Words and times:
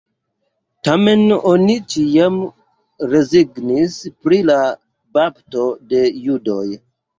Tamen 0.87 1.25
oni 1.49 1.75
ĉiam 1.95 2.39
rezignis 3.13 3.99
pri 4.25 4.41
la 4.53 4.59
bapto 5.21 5.69
de 5.95 6.05
judoj. 6.27 6.67